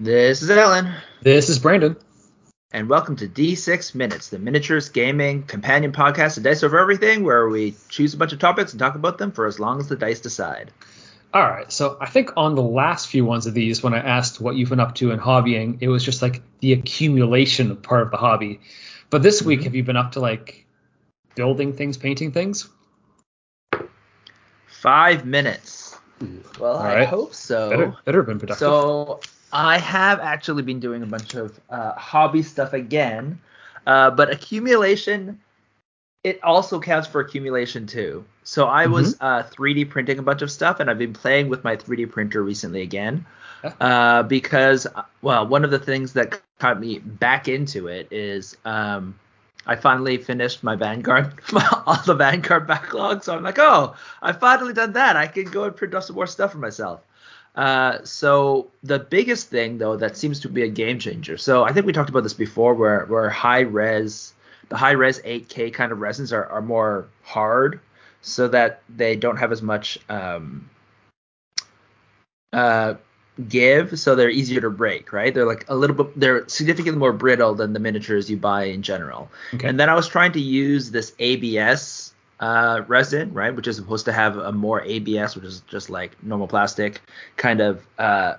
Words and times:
This 0.00 0.42
is 0.42 0.50
Alan. 0.50 0.94
This 1.22 1.48
is 1.48 1.58
Brandon. 1.58 1.96
And 2.70 2.88
welcome 2.88 3.16
to 3.16 3.26
D6 3.26 3.96
Minutes, 3.96 4.28
the 4.28 4.38
miniatures 4.38 4.90
gaming 4.90 5.42
companion 5.42 5.90
podcast 5.90 6.36
of 6.36 6.44
Dice 6.44 6.62
Over 6.62 6.78
Everything, 6.78 7.24
where 7.24 7.48
we 7.48 7.74
choose 7.88 8.14
a 8.14 8.16
bunch 8.16 8.32
of 8.32 8.38
topics 8.38 8.72
and 8.72 8.78
talk 8.78 8.94
about 8.94 9.18
them 9.18 9.32
for 9.32 9.44
as 9.44 9.58
long 9.58 9.80
as 9.80 9.88
the 9.88 9.96
dice 9.96 10.20
decide. 10.20 10.70
All 11.34 11.42
right. 11.42 11.72
So 11.72 11.98
I 12.00 12.06
think 12.06 12.30
on 12.36 12.54
the 12.54 12.62
last 12.62 13.08
few 13.08 13.24
ones 13.24 13.48
of 13.48 13.54
these, 13.54 13.82
when 13.82 13.92
I 13.92 13.98
asked 13.98 14.40
what 14.40 14.54
you've 14.54 14.68
been 14.68 14.78
up 14.78 14.94
to 14.96 15.10
in 15.10 15.18
hobbying, 15.18 15.78
it 15.80 15.88
was 15.88 16.04
just 16.04 16.22
like 16.22 16.42
the 16.60 16.74
accumulation 16.74 17.74
part 17.76 18.02
of 18.02 18.12
the 18.12 18.18
hobby. 18.18 18.60
But 19.10 19.24
this 19.24 19.42
week, 19.42 19.58
mm-hmm. 19.58 19.64
have 19.64 19.74
you 19.74 19.82
been 19.82 19.96
up 19.96 20.12
to 20.12 20.20
like 20.20 20.64
building 21.34 21.72
things, 21.72 21.96
painting 21.96 22.30
things? 22.30 22.68
Five 24.68 25.24
minutes. 25.24 25.98
Well, 26.60 26.76
All 26.76 26.82
I 26.82 26.94
right. 26.94 27.08
hope 27.08 27.34
so. 27.34 27.70
Better, 27.70 27.96
better 28.04 28.18
have 28.18 28.26
been 28.26 28.38
productive. 28.38 28.60
So 28.60 29.20
I 29.52 29.78
have 29.78 30.20
actually 30.20 30.62
been 30.62 30.80
doing 30.80 31.02
a 31.02 31.06
bunch 31.06 31.34
of 31.34 31.58
uh, 31.70 31.92
hobby 31.94 32.42
stuff 32.42 32.72
again, 32.72 33.40
uh, 33.86 34.10
but 34.10 34.30
accumulation 34.30 35.40
it 36.24 36.42
also 36.42 36.80
counts 36.80 37.06
for 37.06 37.20
accumulation 37.20 37.86
too. 37.86 38.24
So 38.42 38.68
I 38.68 38.84
mm-hmm. 38.84 38.92
was 38.92 39.16
uh, 39.20 39.44
3D 39.44 39.88
printing 39.88 40.18
a 40.18 40.22
bunch 40.22 40.42
of 40.42 40.50
stuff, 40.50 40.80
and 40.80 40.90
I've 40.90 40.98
been 40.98 41.12
playing 41.12 41.48
with 41.48 41.64
my 41.64 41.76
3D 41.76 42.10
printer 42.10 42.42
recently 42.42 42.82
again, 42.82 43.24
uh, 43.80 44.22
because 44.24 44.86
well, 45.22 45.46
one 45.46 45.64
of 45.64 45.70
the 45.70 45.78
things 45.78 46.12
that 46.14 46.40
got 46.58 46.80
me 46.80 46.98
back 46.98 47.48
into 47.48 47.86
it 47.86 48.08
is 48.10 48.56
um, 48.64 49.18
I 49.66 49.76
finally 49.76 50.16
finished 50.18 50.64
my 50.64 50.74
Vanguard, 50.74 51.32
all 51.86 52.02
the 52.04 52.14
Vanguard 52.14 52.66
backlog. 52.66 53.22
So 53.22 53.36
I'm 53.36 53.42
like, 53.42 53.58
oh, 53.58 53.94
I've 54.22 54.40
finally 54.40 54.72
done 54.72 54.92
that. 54.94 55.16
I 55.16 55.26
can 55.26 55.44
go 55.44 55.64
and 55.64 55.76
print 55.76 55.94
off 55.94 56.04
some 56.04 56.16
more 56.16 56.26
stuff 56.26 56.52
for 56.52 56.58
myself. 56.58 57.00
Uh, 57.58 57.98
so 58.04 58.70
the 58.84 59.00
biggest 59.00 59.48
thing 59.48 59.78
though 59.78 59.96
that 59.96 60.16
seems 60.16 60.38
to 60.38 60.48
be 60.48 60.62
a 60.62 60.68
game 60.68 60.96
changer. 60.96 61.36
So 61.36 61.64
I 61.64 61.72
think 61.72 61.86
we 61.86 61.92
talked 61.92 62.08
about 62.08 62.22
this 62.22 62.32
before, 62.32 62.72
where 62.72 63.04
where 63.06 63.28
high 63.28 63.60
res, 63.60 64.32
the 64.68 64.76
high 64.76 64.92
res 64.92 65.20
8K 65.22 65.74
kind 65.74 65.90
of 65.90 65.98
resins 65.98 66.32
are, 66.32 66.46
are 66.46 66.62
more 66.62 67.08
hard, 67.24 67.80
so 68.22 68.46
that 68.46 68.82
they 68.88 69.16
don't 69.16 69.38
have 69.38 69.50
as 69.50 69.60
much 69.60 69.98
um, 70.08 70.70
uh, 72.52 72.94
give, 73.48 73.98
so 73.98 74.14
they're 74.14 74.30
easier 74.30 74.60
to 74.60 74.70
break, 74.70 75.12
right? 75.12 75.34
They're 75.34 75.44
like 75.44 75.64
a 75.68 75.74
little 75.74 75.96
bit, 75.96 76.18
they're 76.18 76.46
significantly 76.48 77.00
more 77.00 77.12
brittle 77.12 77.56
than 77.56 77.72
the 77.72 77.80
miniatures 77.80 78.30
you 78.30 78.36
buy 78.36 78.64
in 78.64 78.82
general. 78.82 79.30
Okay. 79.54 79.66
And 79.66 79.80
then 79.80 79.88
I 79.88 79.94
was 79.94 80.06
trying 80.06 80.30
to 80.32 80.40
use 80.40 80.92
this 80.92 81.12
ABS 81.18 82.14
uh, 82.40 82.82
resin, 82.86 83.32
right, 83.32 83.54
which 83.54 83.66
is 83.66 83.76
supposed 83.76 84.04
to 84.04 84.12
have 84.12 84.36
a 84.36 84.52
more 84.52 84.82
ABS, 84.82 85.34
which 85.34 85.44
is 85.44 85.60
just 85.68 85.90
like 85.90 86.22
normal 86.22 86.46
plastic 86.46 87.00
kind 87.36 87.60
of 87.60 87.84
uh, 87.98 88.34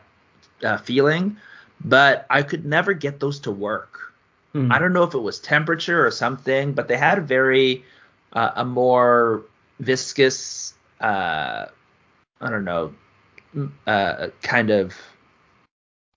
uh, 0.63 0.77
feeling, 0.77 1.37
but 1.83 2.25
I 2.29 2.43
could 2.43 2.65
never 2.65 2.93
get 2.93 3.19
those 3.19 3.39
to 3.41 3.51
work. 3.51 4.13
Hmm. 4.53 4.71
I 4.71 4.79
don't 4.79 4.93
know 4.93 5.03
if 5.03 5.13
it 5.13 5.19
was 5.19 5.39
temperature 5.39 6.05
or 6.05 6.11
something, 6.11 6.73
but 6.73 6.87
they 6.87 6.97
had 6.97 7.17
a 7.17 7.21
very 7.21 7.83
uh, 8.33 8.51
a 8.55 8.65
more 8.65 9.43
viscous, 9.79 10.73
uh, 11.01 11.65
I 12.41 12.49
don't 12.49 12.65
know, 12.65 12.93
uh, 13.85 14.27
kind 14.41 14.69
of 14.69 14.95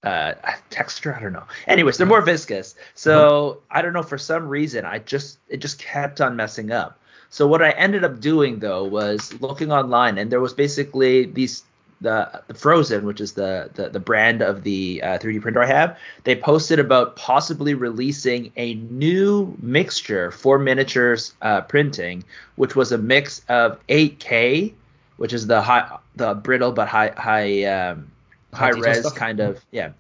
uh, 0.03 0.35
texture. 0.71 1.15
I 1.15 1.21
don't 1.21 1.33
know. 1.33 1.45
Anyways, 1.67 1.97
they're 1.97 2.07
more 2.07 2.23
viscous. 2.23 2.75
So 2.95 3.51
uh-huh. 3.51 3.61
I 3.71 3.83
don't 3.83 3.93
know. 3.93 4.03
For 4.03 4.19
some 4.19 4.49
reason, 4.49 4.85
I 4.85 4.99
just 4.99 5.39
it 5.49 5.59
just 5.59 5.79
kept 5.79 6.21
on 6.21 6.37
messing 6.37 6.71
up. 6.71 6.99
So 7.33 7.47
what 7.47 7.63
I 7.63 7.71
ended 7.71 8.05
up 8.05 8.21
doing 8.21 8.59
though 8.59 8.85
was 8.85 9.33
looking 9.41 9.73
online, 9.73 10.19
and 10.19 10.31
there 10.31 10.41
was 10.41 10.53
basically 10.53 11.25
these 11.25 11.65
the, 12.03 12.43
the 12.47 12.55
Phrozen, 12.55 13.05
which 13.05 13.21
is 13.21 13.33
the, 13.33 13.71
the, 13.75 13.89
the 13.89 14.01
brand 14.01 14.43
of 14.43 14.65
the 14.65 15.01
uh, 15.03 15.19
3D 15.19 15.41
printer 15.41 15.63
I 15.63 15.67
have, 15.67 15.99
they 16.25 16.35
posted 16.35 16.79
about 16.79 17.17
possibly 17.17 17.75
releasing 17.75 18.53
a 18.57 18.75
new 18.75 19.57
mixture 19.63 20.31
for 20.33 20.59
miniatures 20.59 21.33
uh, 21.43 21.61
printing, 21.63 22.25
which 22.57 22.77
was 22.77 22.91
a 22.91 22.99
mix 22.99 23.41
of 23.49 23.79
8K, 23.87 24.73
which 25.17 25.33
is 25.33 25.47
the 25.47 25.63
high 25.63 25.97
the 26.17 26.35
brittle 26.35 26.73
but 26.73 26.87
high 26.87 27.15
high 27.17 27.65
um, 27.65 28.11
high 28.53 28.71
res 28.71 28.99
stuff. 28.99 29.15
kind 29.15 29.41
of 29.41 29.65
yeah, 29.71 29.93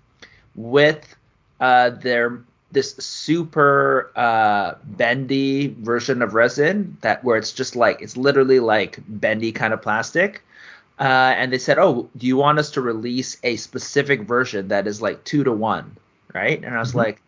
with 0.54 1.16
uh, 1.60 1.91
their 1.91 2.42
this 2.72 2.94
super 2.97 4.10
uh, 4.16 4.75
bendy 4.84 5.69
version 5.69 6.22
of 6.22 6.34
resin 6.34 6.97
that 7.03 7.22
where 7.22 7.37
it's 7.37 7.53
just 7.53 7.77
like 7.77 8.00
it's 8.00 8.16
literally 8.16 8.60
like 8.60 8.99
bendy 9.06 9.53
kind 9.53 9.72
of 9.72 9.83
plastic. 9.83 10.43
Uh, 10.99 11.34
and 11.37 11.53
they 11.53 11.59
said, 11.59 11.78
"Oh, 11.78 12.09
do 12.16 12.27
you 12.27 12.37
want 12.37 12.59
us 12.59 12.71
to 12.72 12.81
release 12.81 13.37
a 13.43 13.56
specific 13.56 14.22
version 14.22 14.69
that 14.69 14.87
is 14.87 15.03
like 15.03 15.25
two 15.25 15.44
to 15.44 15.53
one, 15.53 15.97
right?" 16.34 16.62
And 16.62 16.75
I 16.75 16.78
was 16.78 16.91
mm-hmm. 16.91 16.99
like, 16.99 17.22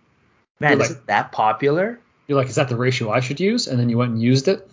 "Man, 0.60 0.80
is 0.80 0.92
it 0.92 1.06
that 1.06 1.32
popular?" 1.32 1.98
You're 2.26 2.38
like, 2.38 2.48
"Is 2.48 2.54
that 2.54 2.68
the 2.68 2.76
ratio 2.76 3.10
I 3.10 3.20
should 3.20 3.40
use?" 3.40 3.66
And 3.66 3.78
then 3.78 3.88
you 3.88 3.98
went 3.98 4.12
and 4.12 4.22
used 4.22 4.48
it. 4.48 4.68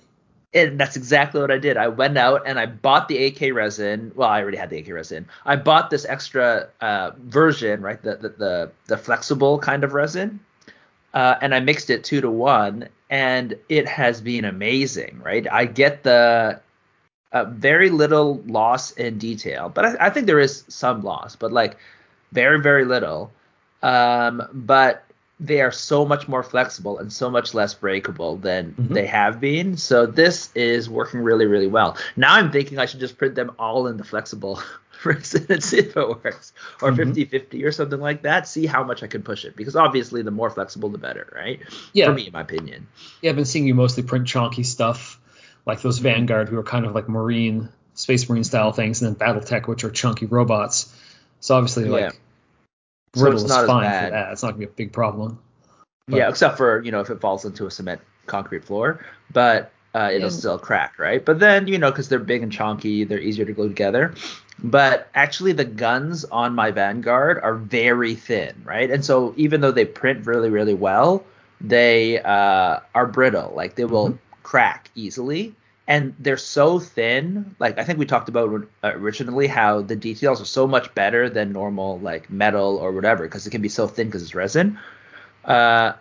And 0.53 0.78
that's 0.78 0.98
exactly 0.98 1.40
what 1.40 1.50
I 1.50 1.58
did. 1.58 1.78
I 1.78 1.88
went 1.88 2.18
out 2.18 2.44
and 2.46 2.59
I 2.59 2.66
bought 2.66 3.08
the 3.08 3.16
8K 3.16 3.53
resin. 3.53 4.12
Well, 4.16 4.28
I 4.28 4.42
already 4.42 4.58
had 4.58 4.70
the 4.70 4.84
8K 4.84 4.94
resin. 4.94 5.26
I 5.46 5.56
bought 5.56 5.90
this 5.90 6.03
extra 6.03 6.68
uh, 6.82 7.12
version, 7.18 7.82
right? 7.82 8.02
The, 8.02 8.18
the 8.18 8.30
the 8.30 8.72
the 8.88 8.98
flexible 8.98 9.58
kind 9.59 9.84
of 9.84 9.94
resin 9.94 10.42
uh, 11.13 11.35
and 11.41 11.53
I 11.53 11.59
mixed 11.59 11.89
it 11.89 12.03
two 12.03 12.22
to 12.22 12.29
one, 12.29 12.88
and 13.09 13.55
it 13.69 13.88
has 13.88 14.22
been 14.22 14.45
amazing, 14.45 15.19
right? 15.23 15.45
I 15.51 15.66
get 15.66 16.03
the 16.03 16.59
uh, 17.31 17.45
very 17.45 17.89
little 17.89 18.41
loss 18.45 18.91
in 18.91 19.17
detail, 19.17 19.69
but 19.69 19.85
I, 19.85 20.07
I, 20.07 20.09
think 20.09 20.27
there 20.27 20.39
is 20.39 20.63
some 20.67 21.01
loss, 21.01 21.35
but 21.35 21.51
like 21.51 21.77
very, 22.31 22.61
very 22.61 22.85
little. 22.85 23.31
Um, 23.83 24.44
but 24.53 25.05
they 25.41 25.59
are 25.61 25.72
so 25.72 26.05
much 26.05 26.27
more 26.27 26.44
flexible 26.44 26.99
and 26.99 27.11
so 27.11 27.29
much 27.29 27.53
less 27.53 27.73
breakable 27.73 28.38
than 28.38 28.73
mm-hmm. 28.73 28.93
they 28.93 29.07
have 29.07 29.39
been. 29.39 29.75
So 29.75 30.05
this 30.05 30.51
is 30.53 30.89
working 30.89 31.22
really, 31.22 31.47
really 31.47 31.67
well. 31.67 31.97
Now 32.16 32.35
I'm 32.35 32.51
thinking 32.51 32.78
I 32.78 32.85
should 32.85 32.99
just 32.99 33.17
print 33.17 33.33
them 33.35 33.51
all 33.57 33.88
in 33.88 33.97
the 33.97 34.03
flexible 34.03 34.61
and 35.06 35.25
see 35.63 35.79
if 35.79 35.97
it 35.97 36.23
works, 36.23 36.53
or 36.81 36.91
mm-hmm. 36.91 37.12
50-50 37.12 37.66
or 37.66 37.72
something 37.72 38.00
like 38.00 38.23
that. 38.23 38.47
See 38.47 38.66
how 38.66 38.84
much 38.84 39.03
I 39.03 39.07
can 39.07 39.23
push 39.23 39.45
it, 39.45 39.56
because 39.56 39.75
obviously 39.75 40.22
the 40.22 40.31
more 40.31 40.50
flexible, 40.50 40.89
the 40.89 40.97
better, 40.97 41.31
right? 41.35 41.59
Yeah. 41.94 42.07
For 42.07 42.13
me, 42.13 42.28
in 42.28 42.34
my 42.34 42.41
opinion. 42.41 42.88
Yeah, 43.22 43.31
I've 43.31 43.35
been 43.35 43.45
seeing 43.45 43.67
you 43.67 43.75
mostly 43.75 44.03
print 44.03 44.28
chonky 44.28 44.66
stuff, 44.66 45.19
like 45.66 45.81
those 45.81 46.00
Vanguard, 46.00 46.50
who 46.50 46.57
are 46.57 46.63
kind 46.63 46.85
of 46.85 46.95
like 46.95 47.09
Marine, 47.09 47.69
Space 47.94 48.29
Marine 48.29 48.44
style 48.44 48.72
things, 48.72 49.01
and 49.01 49.16
then 49.16 49.28
BattleTech, 49.28 49.67
which 49.67 49.84
are 49.84 49.91
chunky 49.91 50.25
robots. 50.25 50.95
So 51.40 51.56
obviously, 51.56 51.85
like, 51.85 52.01
yeah. 52.01 52.11
brittle 53.13 53.40
so 53.40 53.45
is 53.45 53.67
fine 53.67 54.06
for 54.06 54.11
that. 54.11 54.31
It's 54.31 54.44
not 54.44 54.50
gonna 54.50 54.59
be 54.59 54.66
a 54.66 54.69
big 54.69 54.94
problem. 54.94 55.40
But, 56.07 56.17
yeah, 56.17 56.29
except 56.29 56.57
for 56.57 56.84
you 56.84 56.91
know 56.91 57.00
if 57.00 57.09
it 57.09 57.22
falls 57.22 57.45
into 57.45 57.66
a 57.66 57.72
cement 57.72 58.01
concrete 58.28 58.66
floor, 58.66 59.06
but 59.31 59.72
uh, 59.94 60.09
it'll 60.13 60.29
yeah. 60.31 60.38
still 60.38 60.57
crack, 60.57 60.97
right? 60.97 61.23
But 61.23 61.40
then, 61.40 61.67
you 61.67 61.78
know, 61.78 61.91
because 61.91 62.07
they're 62.09 62.19
big 62.19 62.44
and 62.44 62.51
chunky, 62.51 63.03
they're 63.03 63.19
easier 63.19 63.45
to 63.45 63.53
glue 63.53 63.67
together. 63.67 64.13
But 64.63 65.09
actually, 65.16 65.53
the 65.53 65.66
guns 65.66 66.23
on 66.25 66.53
my 66.53 66.72
Vanguard 66.72 67.39
are 67.39 67.55
very 67.55 68.16
thin, 68.16 68.61
right? 68.63 68.89
And 68.91 69.03
so 69.03 69.33
even 69.35 69.61
though 69.61 69.72
they 69.72 69.85
print 69.85 70.27
really, 70.27 70.49
really 70.49 70.75
well, 70.75 71.23
they 71.59 72.22
uh, 72.22 72.79
are 72.94 73.07
brittle. 73.07 73.53
Like 73.55 73.75
they 73.75 73.85
will 73.85 74.09
mm-hmm. 74.09 74.41
crack 74.44 74.89
easily. 74.95 75.55
And 75.88 76.16
they're 76.19 76.38
so 76.38 76.79
thin. 76.79 77.55
Like 77.59 77.79
I 77.79 77.83
think 77.83 77.99
we 77.99 78.05
talked 78.05 78.29
about 78.29 78.67
originally 78.83 79.47
how 79.47 79.81
the 79.81 79.95
details 79.95 80.39
are 80.39 80.45
so 80.45 80.67
much 80.67 80.93
better 80.93 81.29
than 81.29 81.51
normal 81.51 81.99
like 81.99 82.29
metal 82.29 82.78
or 82.78 82.91
whatever 82.91 83.23
because 83.23 83.45
it 83.47 83.49
can 83.49 83.61
be 83.61 83.69
so 83.69 83.88
thin 83.88 84.07
because 84.07 84.22
it's 84.22 84.35
resin. 84.35 84.79
Uh, 85.43 85.93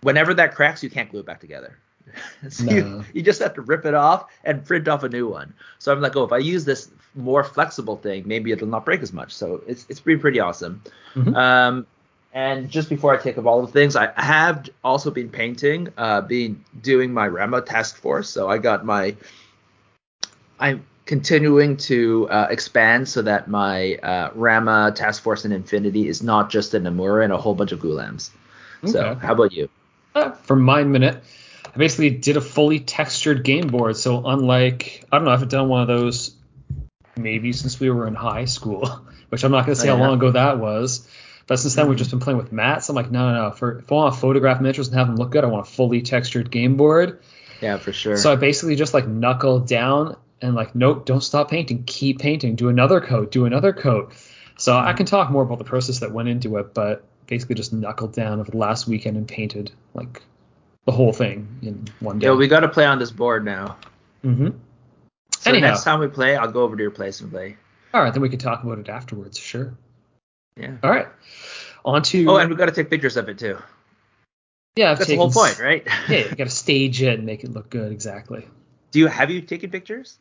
whenever 0.00 0.34
that 0.34 0.54
cracks, 0.54 0.82
you 0.82 0.90
can't 0.90 1.10
glue 1.10 1.20
it 1.20 1.26
back 1.26 1.40
together. 1.40 1.78
so 2.48 2.64
no. 2.64 2.72
you, 2.72 3.04
you 3.14 3.22
just 3.22 3.40
have 3.40 3.54
to 3.54 3.62
rip 3.62 3.84
it 3.84 3.94
off 3.94 4.30
and 4.44 4.64
print 4.64 4.88
off 4.88 5.02
a 5.02 5.08
new 5.08 5.28
one. 5.28 5.54
So 5.78 5.92
I'm 5.92 6.00
like, 6.00 6.16
oh, 6.16 6.24
if 6.24 6.32
I 6.32 6.38
use 6.38 6.64
this 6.64 6.90
more 7.14 7.44
flexible 7.44 7.96
thing, 7.96 8.22
maybe 8.26 8.52
it'll 8.52 8.68
not 8.68 8.84
break 8.84 9.02
as 9.02 9.12
much. 9.12 9.32
So 9.32 9.62
it's 9.66 9.86
it's 9.88 10.00
been 10.00 10.20
pretty 10.20 10.40
awesome. 10.40 10.82
Mm-hmm. 11.14 11.34
Um, 11.34 11.86
and 12.34 12.70
just 12.70 12.88
before 12.88 13.14
I 13.14 13.20
take 13.20 13.36
up 13.36 13.44
all 13.44 13.60
the 13.60 13.70
things, 13.70 13.94
I 13.94 14.10
have 14.16 14.68
also 14.82 15.10
been 15.10 15.28
painting, 15.28 15.88
uh, 15.98 16.22
been 16.22 16.64
doing 16.80 17.12
my 17.12 17.28
Ramah 17.28 17.62
task 17.62 17.96
force. 17.96 18.30
So 18.30 18.48
I 18.48 18.56
got 18.56 18.86
my, 18.86 19.14
I'm 20.58 20.82
continuing 21.04 21.76
to 21.76 22.28
uh, 22.30 22.46
expand 22.48 23.06
so 23.06 23.20
that 23.20 23.48
my 23.48 23.96
uh, 23.96 24.30
Ramah 24.34 24.92
task 24.96 25.22
force 25.22 25.44
in 25.44 25.52
Infinity 25.52 26.08
is 26.08 26.22
not 26.22 26.48
just 26.48 26.72
a 26.72 26.80
Namura 26.80 27.22
and 27.22 27.34
a 27.34 27.36
whole 27.36 27.54
bunch 27.54 27.72
of 27.72 27.80
Ghulams. 27.80 28.30
Okay. 28.82 28.92
So 28.92 29.14
how 29.16 29.34
about 29.34 29.52
you? 29.52 29.68
Uh, 30.14 30.30
for 30.30 30.56
my 30.56 30.82
minute, 30.84 31.22
I 31.74 31.78
basically 31.78 32.10
did 32.10 32.36
a 32.36 32.40
fully 32.40 32.80
textured 32.80 33.44
game 33.44 33.68
board. 33.68 33.96
So 33.96 34.26
unlike 34.26 35.04
I 35.10 35.16
don't 35.16 35.24
know, 35.24 35.30
I 35.30 35.34
haven't 35.34 35.50
done 35.50 35.68
one 35.68 35.82
of 35.82 35.88
those 35.88 36.34
maybe 37.16 37.52
since 37.52 37.78
we 37.80 37.90
were 37.90 38.06
in 38.06 38.14
high 38.14 38.44
school, 38.44 38.86
which 39.28 39.44
I'm 39.44 39.52
not 39.52 39.64
gonna 39.64 39.76
say 39.76 39.88
how 39.88 39.96
long 39.96 40.14
ago 40.14 40.32
that 40.32 40.58
was. 40.58 41.08
But 41.46 41.58
since 41.58 41.74
then, 41.74 41.86
we've 41.86 41.94
mm-hmm. 41.94 41.98
just 41.98 42.10
been 42.10 42.20
playing 42.20 42.38
with 42.38 42.52
mats. 42.52 42.88
I'm 42.88 42.94
like, 42.94 43.10
no, 43.10 43.32
no, 43.32 43.48
no. 43.48 43.50
For, 43.50 43.78
if 43.78 43.90
I 43.90 43.94
want 43.96 44.14
to 44.14 44.20
photograph 44.20 44.60
miniatures 44.60 44.88
and 44.88 44.96
have 44.96 45.08
them 45.08 45.16
look 45.16 45.30
good, 45.30 45.44
I 45.44 45.48
want 45.48 45.66
a 45.66 45.70
fully 45.70 46.00
textured 46.00 46.50
game 46.50 46.76
board. 46.76 47.20
Yeah, 47.60 47.78
for 47.78 47.92
sure. 47.92 48.16
So 48.16 48.32
I 48.32 48.36
basically 48.36 48.76
just 48.76 48.94
like 48.94 49.06
knuckle 49.06 49.58
down 49.60 50.16
and 50.40 50.54
like, 50.54 50.74
nope, 50.74 51.04
don't 51.04 51.20
stop 51.20 51.50
painting. 51.50 51.84
Keep 51.84 52.20
painting. 52.20 52.54
Do 52.54 52.68
another 52.68 53.00
coat. 53.00 53.32
Do 53.32 53.44
another 53.44 53.72
coat. 53.72 54.12
So 54.56 54.76
I 54.76 54.88
mm-hmm. 54.88 54.98
can 54.98 55.06
talk 55.06 55.30
more 55.30 55.42
about 55.42 55.58
the 55.58 55.64
process 55.64 56.00
that 56.00 56.12
went 56.12 56.28
into 56.28 56.56
it, 56.58 56.74
but 56.74 57.04
basically 57.26 57.54
just 57.54 57.72
knuckled 57.72 58.14
down 58.14 58.40
over 58.40 58.50
the 58.50 58.58
last 58.58 58.86
weekend 58.86 59.16
and 59.16 59.26
painted 59.26 59.72
like 59.94 60.22
the 60.84 60.92
whole 60.92 61.12
thing 61.12 61.46
in 61.62 61.86
one 62.00 62.18
day. 62.18 62.26
Yeah, 62.26 62.34
we 62.34 62.48
got 62.48 62.60
to 62.60 62.68
play 62.68 62.84
on 62.84 62.98
this 62.98 63.10
board 63.10 63.44
now. 63.44 63.76
Mm-hmm. 64.24 64.48
So 65.38 65.50
Anyhow. 65.50 65.68
next 65.68 65.84
time 65.84 66.00
we 66.00 66.08
play, 66.08 66.36
I'll 66.36 66.50
go 66.50 66.62
over 66.62 66.76
to 66.76 66.82
your 66.82 66.90
place 66.92 67.20
and 67.20 67.30
play. 67.30 67.56
All 67.94 68.02
right, 68.02 68.12
then 68.12 68.22
we 68.22 68.28
can 68.28 68.38
talk 68.38 68.62
about 68.62 68.78
it 68.78 68.88
afterwards. 68.88 69.38
Sure. 69.38 69.74
Yeah. 70.56 70.76
All 70.82 70.90
right. 70.90 71.08
On 71.84 72.02
to 72.02 72.26
Oh, 72.26 72.36
and 72.36 72.48
we 72.50 72.56
got 72.56 72.66
to 72.66 72.72
take 72.72 72.90
pictures 72.90 73.16
of 73.16 73.28
it 73.28 73.38
too. 73.38 73.58
yeah, 74.76 74.92
I've 74.92 74.98
That's 74.98 75.10
the 75.10 75.16
whole 75.16 75.30
point, 75.32 75.58
right? 75.58 75.86
yeah, 76.08 76.18
you 76.30 76.36
got 76.36 76.44
to 76.44 76.50
stage 76.50 77.02
it 77.02 77.14
and 77.18 77.26
make 77.26 77.42
it 77.44 77.50
look 77.52 77.70
good. 77.70 77.90
Exactly. 77.92 78.46
Do 78.92 78.98
you 78.98 79.06
have 79.08 79.30
you 79.30 79.40
taken 79.40 79.70
pictures? 79.70 80.18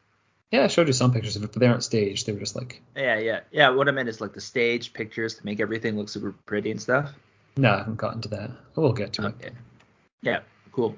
Yeah, 0.52 0.64
I 0.64 0.68
showed 0.68 0.88
you 0.88 0.94
some 0.94 1.14
pictures 1.14 1.36
of 1.38 1.44
it, 1.44 1.52
but 1.54 1.60
they 1.62 1.68
aren't 1.68 1.84
staged. 1.84 2.26
They 2.26 2.34
were 2.34 2.40
just 2.40 2.56
like, 2.56 2.82
Yeah, 2.96 3.20
yeah, 3.20 3.40
yeah. 3.52 3.70
What 3.70 3.88
I 3.88 3.92
meant 3.92 4.10
is 4.10 4.20
like 4.20 4.34
the 4.34 4.42
stage 4.42 4.92
pictures 4.94 5.36
to 5.36 5.46
make 5.46 5.60
everything 5.62 5.98
look 5.98 6.10
super 6.10 6.34
pretty 6.46 6.72
and 6.72 6.82
stuff. 6.82 7.12
no, 7.56 7.72
I 7.74 7.78
haven't 7.78 7.96
gotten 7.98 8.22
to 8.22 8.30
that. 8.30 8.52
We'll 8.76 8.92
get 8.94 9.14
to 9.14 9.28
it. 9.28 9.54
Yeah, 10.22 10.40
cool. 10.72 10.96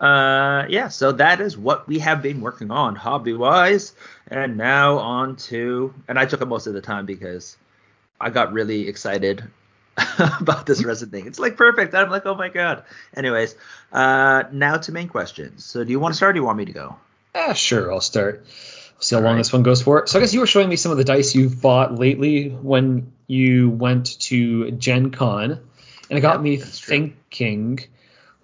Uh, 0.00 0.66
yeah. 0.68 0.88
So 0.88 1.12
that 1.12 1.40
is 1.40 1.56
what 1.56 1.86
we 1.86 2.00
have 2.00 2.20
been 2.22 2.40
working 2.40 2.70
on 2.70 2.96
hobby 2.96 3.32
wise, 3.32 3.94
and 4.28 4.56
now 4.56 4.98
on 4.98 5.36
to 5.36 5.94
and 6.08 6.18
I 6.18 6.26
took 6.26 6.42
up 6.42 6.48
most 6.48 6.66
of 6.66 6.74
the 6.74 6.80
time 6.80 7.06
because 7.06 7.56
I 8.20 8.30
got 8.30 8.52
really 8.52 8.88
excited 8.88 9.44
about 10.18 10.66
this 10.66 10.84
resin 10.84 11.10
thing. 11.10 11.26
It's 11.26 11.38
like 11.38 11.56
perfect. 11.56 11.94
I'm 11.94 12.10
like, 12.10 12.26
oh 12.26 12.34
my 12.34 12.48
god. 12.48 12.84
Anyways, 13.16 13.54
uh, 13.92 14.44
now 14.52 14.76
to 14.78 14.92
main 14.92 15.08
questions. 15.08 15.64
So 15.64 15.84
do 15.84 15.90
you 15.90 16.00
want 16.00 16.12
to 16.14 16.16
start? 16.16 16.30
or 16.30 16.32
Do 16.34 16.40
you 16.40 16.44
want 16.44 16.58
me 16.58 16.64
to 16.66 16.72
go? 16.72 16.96
Ah, 17.34 17.52
sure, 17.52 17.92
I'll 17.92 18.00
start. 18.00 18.46
See 19.00 19.14
how 19.14 19.20
All 19.20 19.24
long 19.24 19.34
right. 19.34 19.38
this 19.38 19.52
one 19.52 19.62
goes 19.62 19.82
for. 19.82 20.06
So 20.06 20.18
I 20.18 20.20
guess 20.20 20.34
you 20.34 20.40
were 20.40 20.46
showing 20.46 20.68
me 20.68 20.76
some 20.76 20.92
of 20.92 20.98
the 20.98 21.04
dice 21.04 21.34
you've 21.34 21.60
bought 21.60 21.94
lately 21.94 22.48
when 22.48 23.12
you 23.26 23.70
went 23.70 24.18
to 24.22 24.70
Gen 24.72 25.10
Con, 25.10 25.60
and 26.10 26.18
it 26.18 26.20
got 26.20 26.42
me 26.42 26.56
thinking. 26.56 27.76
true. 27.78 27.86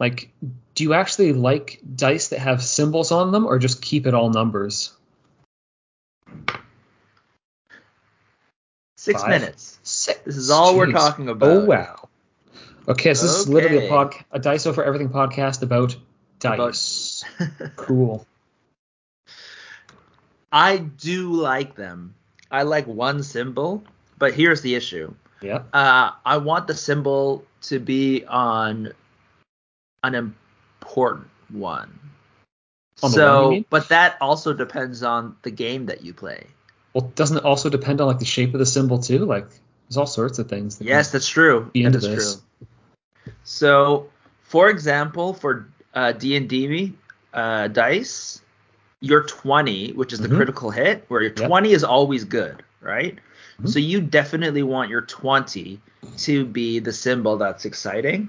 Like, 0.00 0.32
do 0.74 0.82
you 0.82 0.94
actually 0.94 1.32
like 1.34 1.80
dice 1.94 2.28
that 2.28 2.40
have 2.40 2.62
symbols 2.62 3.12
on 3.12 3.30
them, 3.30 3.46
or 3.46 3.58
just 3.58 3.82
keep 3.82 4.06
it 4.06 4.14
all 4.14 4.30
numbers? 4.30 4.92
Six 8.96 9.22
Five? 9.22 9.30
minutes. 9.30 9.78
Six. 9.82 10.20
This 10.24 10.36
is 10.36 10.50
all 10.50 10.76
we're 10.76 10.90
talking 10.90 11.28
about. 11.28 11.48
Oh 11.48 11.64
wow. 11.64 12.08
Okay, 12.88 13.14
so 13.14 13.26
this 13.26 13.36
is 13.36 13.48
literally 13.48 13.76
a 13.76 13.80
Okay. 13.80 13.88
pod, 13.88 14.14
a 14.32 14.38
Dice 14.38 14.66
Over 14.66 14.82
Everything 14.82 15.10
podcast 15.10 15.62
about 15.62 15.96
dice. 16.40 17.24
Cool. 17.76 18.26
I 20.50 20.78
do 20.78 21.32
like 21.32 21.76
them. 21.76 22.14
I 22.50 22.64
like 22.64 22.86
one 22.86 23.22
symbol, 23.22 23.84
but 24.18 24.34
here's 24.34 24.62
the 24.62 24.74
issue. 24.74 25.14
Yeah. 25.40 25.62
Uh, 25.72 26.10
I 26.24 26.38
want 26.38 26.66
the 26.66 26.74
symbol 26.74 27.44
to 27.62 27.78
be 27.78 28.24
on 28.24 28.92
an 30.02 30.14
important 30.14 31.28
one. 31.50 31.98
On 33.02 33.10
so, 33.10 33.34
one, 33.34 33.44
you 33.44 33.50
mean? 33.56 33.64
but 33.70 33.88
that 33.88 34.16
also 34.20 34.52
depends 34.52 35.02
on 35.02 35.36
the 35.42 35.50
game 35.50 35.86
that 35.86 36.02
you 36.04 36.12
play. 36.12 36.46
Well, 36.92 37.10
doesn't 37.14 37.38
it 37.38 37.44
also 37.44 37.70
depend 37.70 38.00
on 38.00 38.08
like 38.08 38.18
the 38.18 38.24
shape 38.24 38.52
of 38.52 38.58
the 38.60 38.66
symbol 38.66 38.98
too? 38.98 39.24
Like, 39.24 39.48
there's 39.88 39.96
all 39.96 40.06
sorts 40.06 40.38
of 40.38 40.48
things. 40.48 40.78
That 40.78 40.84
Yes, 40.86 41.12
that's 41.12 41.28
true. 41.28 41.70
That 41.72 41.80
into 41.80 41.98
this. 41.98 42.42
true. 43.24 43.32
So, 43.44 44.08
for 44.42 44.68
example, 44.68 45.34
for 45.34 45.68
uh, 45.94 46.12
D 46.12 46.36
and 46.36 46.48
D 46.48 46.94
uh, 47.32 47.68
dice, 47.68 48.40
your 49.00 49.22
20, 49.22 49.92
which 49.92 50.12
is 50.12 50.20
the 50.20 50.28
Mhm. 50.28 50.36
critical 50.36 50.70
hit, 50.70 51.04
where 51.08 51.22
your 51.22 51.30
Yep. 51.30 51.46
20 51.46 51.72
is 51.72 51.84
always 51.84 52.24
good, 52.24 52.62
right? 52.80 53.18
Mhm. 53.62 53.68
So 53.68 53.78
you 53.78 54.00
definitely 54.00 54.62
want 54.62 54.90
your 54.90 55.00
20 55.02 55.80
to 56.18 56.44
be 56.44 56.80
the 56.80 56.92
symbol 56.92 57.38
that's 57.38 57.64
exciting, 57.64 58.28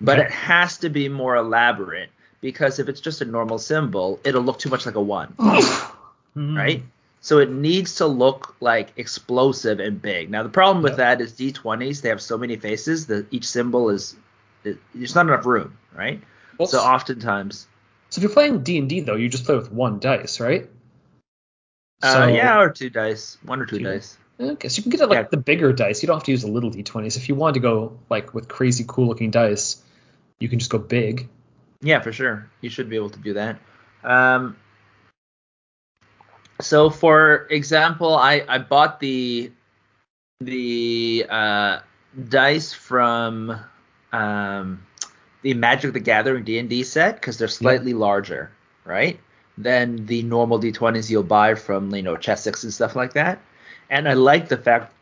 but 0.00 0.18
Okay. 0.18 0.26
it 0.26 0.32
has 0.32 0.78
to 0.78 0.88
be 0.88 1.08
more 1.08 1.36
elaborate 1.36 2.10
because 2.40 2.78
if 2.78 2.88
it's 2.88 3.00
just 3.00 3.20
a 3.20 3.24
normal 3.24 3.58
symbol, 3.58 4.20
it'll 4.24 4.42
look 4.42 4.58
too 4.58 4.68
much 4.70 4.86
like 4.86 4.94
a 4.94 5.00
one, 5.02 5.34
Mhm. 5.38 6.56
right? 6.56 6.82
So 7.20 7.38
it 7.38 7.50
needs 7.50 7.96
to 7.96 8.06
look 8.06 8.54
like 8.60 8.92
explosive 8.96 9.80
and 9.80 10.00
big. 10.00 10.30
Now 10.30 10.44
the 10.44 10.48
problem 10.48 10.82
with 10.82 10.92
Yep. 10.92 10.98
that 10.98 11.20
is 11.20 11.32
D20s 11.32 12.00
they 12.00 12.08
have 12.10 12.22
so 12.22 12.38
many 12.38 12.56
faces 12.56 13.06
that 13.08 13.26
each 13.32 13.44
symbol 13.44 13.90
is 13.90 14.14
there's 14.62 15.14
not 15.14 15.26
enough 15.26 15.46
room, 15.46 15.76
right? 15.94 16.20
Well, 16.58 16.68
so 16.68 16.78
oftentimes, 16.78 17.66
So 18.10 18.20
if 18.20 18.22
you're 18.22 18.32
playing 18.32 18.62
D 18.62 18.78
and 18.78 18.88
D 18.88 19.00
though, 19.00 19.16
you 19.16 19.28
just 19.28 19.44
play 19.44 19.56
with 19.56 19.70
one 19.72 19.98
dice, 19.98 20.40
right? 20.40 20.68
uh, 22.02 22.30
yeah, 22.32 22.60
or 22.60 22.70
two 22.70 22.90
dice, 22.90 23.36
one 23.44 23.60
or 23.60 23.66
two 23.66 23.78
Two 23.78 23.84
dice. 23.84 24.16
Okay, 24.40 24.68
so 24.68 24.76
you 24.76 24.82
can 24.84 24.90
get 24.90 25.00
it 25.00 25.08
like 25.08 25.18
Yeah. 25.18 25.28
the 25.30 25.36
bigger 25.36 25.72
dice. 25.72 26.00
You 26.02 26.06
don't 26.06 26.16
have 26.16 26.24
to 26.24 26.30
use 26.30 26.42
the 26.42 26.48
little 26.50 26.70
d20s. 26.70 27.16
If 27.16 27.28
you 27.28 27.34
want 27.34 27.54
to 27.54 27.60
go 27.60 27.98
like 28.08 28.32
with 28.34 28.46
crazy 28.48 28.84
cool 28.86 29.08
looking 29.08 29.30
dice, 29.32 29.82
you 30.40 30.48
can 30.48 30.58
just 30.58 30.70
go 30.70 30.78
big. 30.78 31.28
Yeah, 31.80 32.00
for 32.00 32.12
sure. 32.12 32.48
You 32.60 32.70
should 32.70 32.88
be 32.88 32.96
able 32.96 33.10
to 33.10 33.18
do 33.18 33.34
that. 33.34 33.58
Um, 34.04 34.56
so, 36.60 36.90
for 36.90 37.46
example, 37.50 38.16
I, 38.16 38.44
I 38.48 38.58
bought 38.58 39.00
the 39.00 39.52
the 40.40 41.26
uh, 41.28 41.80
dice 42.28 42.72
from 42.72 43.58
um, 44.12 44.84
the 45.42 45.54
Magic 45.54 45.92
the 45.92 46.00
Gathering 46.00 46.44
D 46.44 46.58
and 46.58 46.68
D 46.68 46.82
set 46.82 47.16
because 47.16 47.38
they're 47.38 47.48
slightly 47.48 47.92
larger, 47.92 48.50
right, 48.84 49.18
than 49.56 50.06
the 50.06 50.22
normal 50.22 50.60
D20s 50.60 51.10
you'll 51.10 51.22
buy 51.22 51.54
from 51.54 51.94
you 51.94 52.02
know 52.02 52.16
Chessex 52.16 52.64
and 52.64 52.72
stuff 52.72 52.96
like 52.96 53.12
that. 53.12 53.40
And 53.90 54.08
I 54.08 54.14
like 54.14 54.48
the 54.48 54.56
fact 54.56 54.90
that 54.90 54.97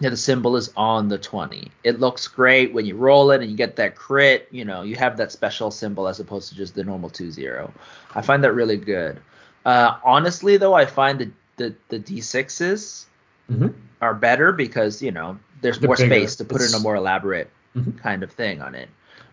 the 0.00 0.16
symbol 0.16 0.56
is 0.56 0.70
on 0.76 1.08
the 1.08 1.18
20. 1.18 1.70
It 1.84 2.00
looks 2.00 2.28
great 2.28 2.72
when 2.72 2.84
you 2.86 2.96
roll 2.96 3.30
it 3.30 3.40
and 3.40 3.50
you 3.50 3.56
get 3.56 3.76
that 3.76 3.96
crit. 3.96 4.48
You 4.50 4.64
know, 4.64 4.82
you 4.82 4.96
have 4.96 5.16
that 5.16 5.32
special 5.32 5.70
symbol 5.70 6.06
as 6.08 6.20
opposed 6.20 6.48
to 6.50 6.54
just 6.54 6.74
the 6.74 6.84
normal 6.84 7.10
2-0. 7.10 7.70
I 8.14 8.22
find 8.22 8.44
that 8.44 8.52
really 8.52 8.76
good. 8.76 9.20
Uh, 9.64 9.98
honestly, 10.04 10.56
though, 10.58 10.74
I 10.74 10.86
find 10.86 11.18
the, 11.18 11.30
the, 11.56 11.74
the 11.88 11.98
D6s 11.98 13.06
Mm-hmm. 13.50 13.68
are 14.02 14.14
better 14.14 14.52
because, 14.52 15.00
you 15.00 15.12
know, 15.12 15.38
there's 15.62 15.78
They're 15.78 15.88
more 15.88 15.96
bigger. 15.96 16.08
space 16.14 16.36
to 16.36 16.44
put 16.44 16.60
in 16.60 16.74
a 16.74 16.80
more 16.80 16.96
elaborate 16.96 17.50
Mhm. 17.76 17.96
kind 18.02 18.22
of 18.22 18.32
thing 18.32 18.60
on 18.60 18.74
it. 18.74 18.88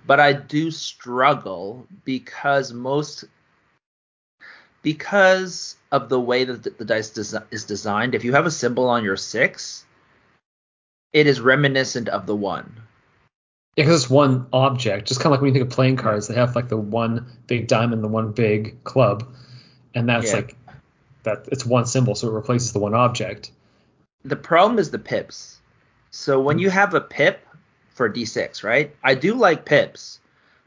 But 0.05 0.19
I 0.19 0.33
do 0.33 0.69
struggle 0.71 1.87
because 2.05 2.71
most 2.73 3.25
because 4.81 5.77
of 5.91 6.09
the 6.09 6.19
way 6.19 6.43
that 6.43 6.77
the, 6.77 6.85
dice 6.85 7.17
is 7.17 7.63
designed. 7.63 8.15
If 8.15 8.23
you 8.23 8.33
have 8.33 8.45
a 8.45 8.51
symbol 8.51 8.89
on 8.89 9.03
your 9.03 9.17
six, 9.17 9.85
it 11.13 11.27
is 11.27 11.39
reminiscent 11.39 12.09
of 12.09 12.25
the 12.25 12.35
one. 12.35 12.73
Yeah, 13.75 13.85
because 13.85 14.03
it's 14.03 14.09
one 14.09 14.47
object. 14.53 15.07
Just 15.07 15.19
kind 15.19 15.27
of 15.27 15.31
like 15.31 15.41
when 15.41 15.47
you 15.49 15.53
think 15.53 15.71
of 15.71 15.75
playing 15.75 15.95
cards, 15.95 16.27
they 16.27 16.35
have 16.35 16.55
like 16.55 16.69
the 16.69 16.77
one 16.77 17.25
big 17.47 17.67
diamond, 17.67 18.03
the 18.03 18.07
one 18.07 18.31
big 18.31 18.83
club, 18.83 19.25
and 19.95 20.09
that's 20.09 20.27
Yeah. 20.27 20.35
like 20.35 20.55
that. 21.23 21.47
It's 21.51 21.65
one 21.65 21.85
symbol, 21.85 22.15
so 22.15 22.27
it 22.27 22.33
replaces 22.33 22.73
the 22.73 22.79
one 22.79 22.93
object. 22.93 23.51
The 24.25 24.35
problem 24.35 24.77
is 24.79 24.91
the 24.91 24.99
pips. 24.99 25.59
So 26.11 26.39
when 26.39 26.59
you 26.59 26.69
have 26.69 26.93
a 26.93 27.01
pip 27.01 27.47
for 27.89 28.09
d6, 28.09 28.63
right? 28.63 28.95
I 29.03 29.15
do 29.15 29.33
like 29.33 29.65
pips, 29.65 30.19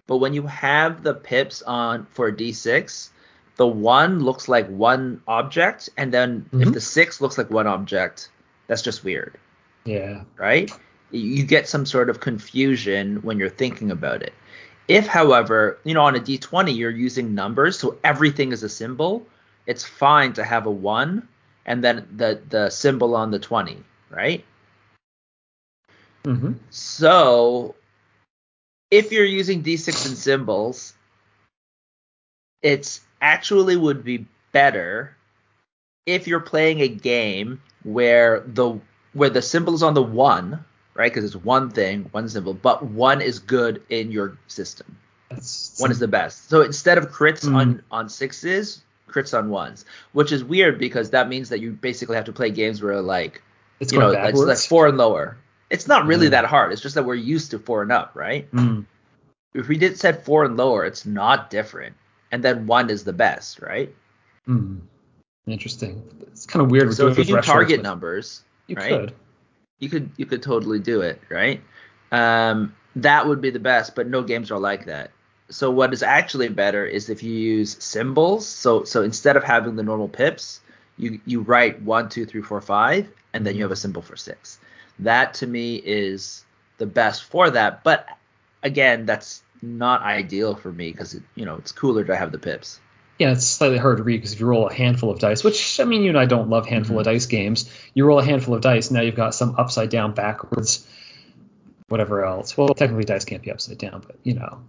but 0.07 0.17
when 0.19 0.33
you 0.33 0.43
have 0.43 1.03
the 1.03 1.15
pips 1.15 1.63
on 1.63 2.07
for 2.07 2.31
d6, 2.33 3.11
the 3.57 3.67
one 3.67 4.21
looks 4.21 4.49
like 4.49 4.69
one 4.69 5.23
object, 5.27 5.89
and 5.97 6.13
then 6.13 6.47
if 6.53 6.69
Mhm. 6.69 6.75
the 6.75 6.81
six 6.81 7.21
looks 7.21 7.39
like 7.39 7.51
one 7.51 7.67
object, 7.67 8.29
that's 8.67 8.83
just 8.83 9.05
weird. 9.05 9.39
Yeah. 9.87 10.25
right? 10.37 10.71
You 11.13 11.45
get 11.45 11.69
some 11.69 11.87
sort 11.87 12.11
of 12.11 12.21
confusion 12.21 13.23
when 13.23 13.39
you're 13.39 13.49
thinking 13.49 13.91
about 13.91 14.23
it. 14.23 14.35
If, 14.89 15.07
however, 15.07 15.79
you 15.85 15.95
know, 15.95 16.03
on 16.03 16.17
a 16.17 16.21
d20 16.21 16.77
you're 16.77 16.91
using 16.91 17.35
numbers, 17.35 17.79
so 17.79 17.97
everything 18.05 18.53
is 18.53 18.63
a 18.63 18.69
symbol, 18.69 19.27
it's 19.67 19.85
fine 19.85 20.33
to 20.35 20.45
have 20.45 20.67
a 20.67 20.71
1 20.71 21.27
and 21.67 21.83
then 21.83 22.07
the 22.17 22.41
the 22.49 22.71
symbol 22.71 23.17
on 23.17 23.31
the 23.31 23.39
20, 23.39 23.83
right? 24.11 24.45
Mm-hmm. 26.25 26.53
So 26.71 27.75
if 28.91 29.13
you're 29.13 29.25
using 29.25 29.63
d6 29.63 30.07
and 30.07 30.17
symbols, 30.17 30.95
it's 32.63 33.01
actually 33.21 33.77
would 33.77 34.05
be 34.05 34.27
better 34.53 35.17
if 36.07 36.27
you're 36.27 36.41
playing 36.41 36.81
a 36.81 36.89
game 36.89 37.61
where 37.83 38.41
the 38.41 38.79
where 39.17 39.31
the 39.31 39.43
symbol 39.43 39.75
is 39.75 39.83
on 39.83 39.95
the 39.95 40.03
one, 40.03 40.63
right? 40.95 41.13
Because 41.13 41.25
it's 41.25 41.43
one 41.45 41.71
thing, 41.71 42.07
one 42.13 42.29
symbol, 42.29 42.55
but 42.55 42.85
one 42.85 43.21
is 43.21 43.39
good 43.39 43.83
in 43.89 44.13
your 44.13 44.37
system. 44.47 44.97
That's 45.31 45.75
One 45.81 45.91
is 45.91 45.99
the 45.99 46.07
best. 46.09 46.49
So 46.49 46.63
instead 46.63 46.99
of 46.99 47.11
crits 47.11 47.45
Mm. 47.45 47.57
on 47.57 47.83
on 47.91 48.09
sixes, 48.09 48.83
crits 49.09 49.37
on 49.37 49.49
ones, 49.51 49.85
which 50.13 50.31
is 50.33 50.45
weird 50.45 50.79
because 50.79 51.11
that 51.11 51.29
means 51.29 51.49
that 51.49 51.61
you 51.61 51.73
basically 51.73 52.17
have 52.17 52.27
to 52.27 52.33
play 52.33 52.51
games 52.51 52.81
where 52.83 53.01
like 53.01 53.43
it's 53.81 53.93
you 53.93 53.99
know 53.99 54.13
that's 54.13 54.67
four 54.67 54.87
and 54.87 54.97
lower. 54.99 55.37
It's 55.69 55.89
not 55.89 56.07
really 56.07 56.29
Mm. 56.29 56.31
that 56.37 56.45
hard. 56.45 56.73
It's 56.73 56.81
just 56.83 56.95
that 56.95 57.05
we're 57.05 57.15
used 57.17 57.51
to 57.51 57.59
four 57.59 57.83
and 57.83 57.91
up, 57.91 58.13
right? 58.15 58.49
Mm. 58.53 58.85
If 59.55 59.67
we 59.69 59.79
did 59.79 59.99
set 59.99 60.25
four 60.25 60.45
and 60.45 60.57
lower, 60.57 60.85
it's 60.85 61.05
not 61.07 61.51
different. 61.51 61.97
And 62.31 62.45
then 62.45 62.67
one 62.67 62.91
is 62.91 63.03
the 63.03 63.13
best, 63.13 63.61
right? 63.61 63.93
Mm. 64.47 64.81
Interesting. 65.47 66.03
It's 66.29 66.47
kind 66.47 66.63
of 66.65 66.71
weird. 66.71 66.93
So 66.95 67.09
if 67.09 67.19
you 67.19 67.25
do 67.25 67.41
target 67.41 67.83
numbers, 67.83 68.43
you 68.67 68.77
right? 68.77 68.89
could. 68.89 69.15
You 69.79 69.89
could 69.89 70.11
you 70.17 70.27
could 70.27 70.43
totally 70.43 70.79
do 70.79 71.03
it, 71.03 71.21
right? 71.29 71.61
Um, 72.13 72.75
that 72.97 73.27
would 73.27 73.41
be 73.41 73.51
the 73.51 73.59
best, 73.59 73.95
but 73.95 74.09
no 74.09 74.23
games 74.23 74.51
are 74.51 74.59
like 74.59 74.87
that. 74.87 75.11
So 75.51 75.71
what 75.71 75.93
is 75.93 76.03
actually 76.03 76.49
better 76.49 76.85
is 76.85 77.09
if 77.09 77.23
you 77.23 77.33
use 77.33 77.83
symbols. 77.83 78.47
So 78.47 78.85
so 78.85 79.03
instead 79.03 79.37
of 79.37 79.45
having 79.45 79.77
the 79.77 79.83
normal 79.83 80.09
pips, 80.09 80.61
you 80.97 81.21
you 81.27 81.41
write 81.43 81.81
one, 81.83 82.09
two, 82.09 82.25
three, 82.25 82.43
four, 82.43 82.61
five, 82.61 83.09
and 83.33 83.47
then 83.47 83.55
you 83.55 83.63
have 83.63 83.73
a 83.73 83.77
symbol 83.77 84.03
for 84.03 84.17
six. 84.17 84.59
That 84.99 85.35
to 85.35 85.47
me 85.47 85.77
is 85.77 86.45
the 86.79 86.87
best 86.87 87.25
for 87.25 87.51
that. 87.51 87.85
But 87.85 88.09
again, 88.63 89.05
that's 89.07 89.43
not 89.63 90.03
ideal 90.03 90.55
for 90.55 90.73
me 90.73 90.91
because 90.91 91.19
you 91.35 91.45
know 91.45 91.57
it's 91.57 91.73
cooler 91.73 92.05
to 92.05 92.17
have 92.17 92.33
the 92.33 92.39
pips. 92.39 92.81
Yeah, 93.19 93.33
it's 93.33 93.47
slightly 93.47 93.79
hard 93.79 93.97
to 93.97 94.03
read 94.03 94.19
because 94.19 94.35
if 94.35 94.41
you 94.41 94.47
roll 94.47 94.69
a 94.69 94.75
handful 94.75 95.11
of 95.11 95.19
dice, 95.19 95.43
which 95.43 95.81
I 95.81 95.85
mean 95.85 96.03
you 96.03 96.11
and 96.11 96.19
I 96.19 96.27
don't 96.27 96.51
love 96.51 96.67
handful 96.67 96.95
mm-hmm. 96.95 97.01
of 97.01 97.05
dice 97.07 97.27
games, 97.27 97.71
you 97.95 98.05
roll 98.05 98.19
a 98.19 98.25
handful 98.25 98.55
of 98.55 98.61
dice, 98.61 98.91
now 98.91 99.01
you've 99.01 99.15
got 99.15 99.35
some 99.35 99.55
upside 99.57 99.89
down, 99.89 100.13
backwards, 100.13 100.87
whatever 101.89 102.25
else. 102.25 102.57
Well, 102.57 102.69
technically 102.69 103.05
dice 103.05 103.25
can't 103.25 103.43
be 103.43 103.51
upside 103.51 103.79
down, 103.79 104.03
but 104.07 104.17
you 104.23 104.35
know. 104.35 104.61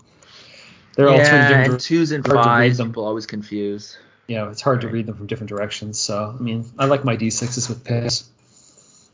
They're 0.96 1.10
yeah, 1.10 1.64
all 1.66 1.72
and 1.72 1.80
twos 1.80 2.12
and 2.12 2.26
fives. 2.26 2.82
People 2.82 3.06
always 3.06 3.28
confuse. 3.28 3.98
Yeah, 4.28 4.50
it's 4.50 4.62
hard 4.62 4.84
right. 4.84 4.90
to 4.90 4.94
read 4.94 5.06
them 5.06 5.16
from 5.16 5.28
different 5.28 5.50
directions. 5.50 6.00
So 6.00 6.36
I 6.38 6.42
mean, 6.42 6.66
I 6.80 6.86
like 6.86 7.06
my 7.06 7.16
d6s 7.18 7.70
with 7.70 7.84
pips. 7.84 8.30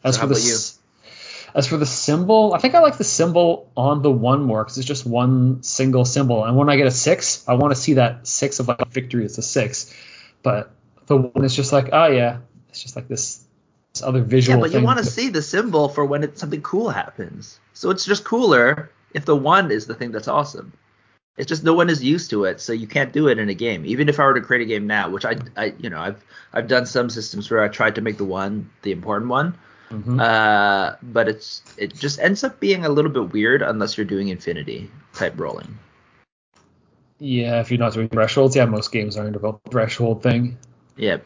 As 0.04 0.16
so 0.16 0.22
for 0.22 0.28
the 0.28 0.40
you? 0.40 0.58
As 1.56 1.68
for 1.68 1.78
the 1.78 1.86
symbol, 1.86 2.54
I 2.54 2.58
think 2.58 2.74
I 2.74 2.80
like 2.80 2.98
the 2.98 3.04
symbol 3.04 3.70
on 3.78 4.02
the 4.02 4.10
one 4.10 4.42
more 4.42 4.64
because 4.64 4.78
it's 4.80 4.88
just 4.88 5.06
one 5.06 5.62
single 5.62 6.04
symbol. 6.04 6.46
And 6.46 6.58
when 6.58 6.68
I 6.68 6.78
get 6.78 6.88
a 6.88 6.92
six, 6.92 7.48
I 7.48 7.54
want 7.54 7.76
to 7.76 7.80
see 7.80 7.94
that 7.94 8.26
six 8.26 8.60
of 8.60 8.68
like 8.68 8.88
victory. 8.90 9.24
It's 9.24 9.38
a 9.38 9.44
six, 9.44 9.94
but 10.42 10.72
the 11.06 11.18
one 11.18 11.46
is 11.46 11.56
just 11.56 11.72
like, 11.72 11.90
oh 11.92 12.08
yeah, 12.08 12.40
it's 12.70 12.82
just 12.82 12.96
like 12.96 13.08
this, 13.08 13.46
this 13.94 14.02
other 14.02 14.22
visual. 14.22 14.58
Yeah, 14.58 14.62
but 14.62 14.72
thing. 14.72 14.82
you 14.82 14.86
want 14.86 15.00
to 15.00 15.06
see 15.06 15.30
the 15.30 15.44
symbol 15.44 15.90
for 15.90 16.04
when 16.04 16.24
it, 16.24 16.40
something 16.40 16.64
cool 16.64 16.90
happens. 16.90 17.60
So 17.74 17.92
it's 17.92 18.06
just 18.06 18.24
cooler 18.24 18.90
if 19.14 19.26
the 19.26 19.36
one 19.36 19.70
is 19.70 19.86
the 19.86 19.94
thing 19.94 20.12
that's 20.12 20.28
awesome. 20.28 20.74
It's 21.38 21.50
just 21.50 21.64
no 21.64 21.74
one 21.74 21.90
is 21.90 22.04
used 22.04 22.32
to 22.32 22.46
it, 22.46 22.62
so 22.62 22.74
you 22.74 22.88
can't 22.88 23.14
do 23.14 23.28
it 23.28 23.38
in 23.38 23.50
a 23.50 23.56
game. 23.56 23.86
Even 23.86 24.10
if 24.10 24.20
I 24.20 24.26
were 24.26 24.36
to 24.36 24.42
create 24.42 24.62
a 24.62 24.66
game 24.66 24.88
now, 24.88 25.10
which 25.10 25.26
I, 25.26 25.36
I 25.56 25.74
you 25.78 25.90
know, 25.90 26.00
I've 26.00 26.24
I've 26.52 26.68
done 26.68 26.88
some 26.88 27.10
systems 27.10 27.50
where 27.50 27.64
I 27.64 27.68
tried 27.68 27.96
to 27.96 28.02
make 28.02 28.18
the 28.18 28.26
one 28.26 28.72
the 28.82 28.92
important 28.92 29.30
one 29.30 29.58
Mm-hmm. 29.94 30.20
Uh, 30.20 30.94
but 31.04 31.30
it's 31.30 31.62
it 31.78 31.94
just 31.94 32.20
ends 32.20 32.44
up 32.44 32.60
being 32.60 32.84
a 32.84 32.90
little 32.90 33.12
bit 33.12 33.32
weird 33.32 33.62
unless 33.62 33.96
you're 33.96 34.10
doing 34.10 34.30
infinity 34.30 34.90
type 35.14 35.40
rolling. 35.40 35.78
Yeah, 37.20 37.62
if 37.62 37.70
you're 37.70 37.80
not 37.80 37.94
doing 37.94 38.10
thresholds, 38.10 38.56
yeah, 38.56 38.66
most 38.66 38.92
games 38.92 39.18
aren't 39.18 39.36
about 39.36 39.62
threshold 39.70 40.24
thing. 40.24 40.58
Yeah. 40.98 41.18